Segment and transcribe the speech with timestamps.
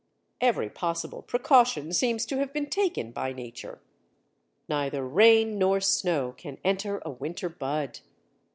[0.41, 3.81] Every possible precaution seems to have been taken by nature.
[4.67, 7.99] Neither rain nor snow can enter a winter bud.